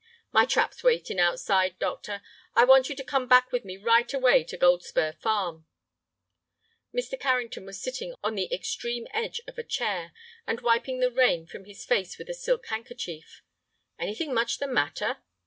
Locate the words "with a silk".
12.17-12.65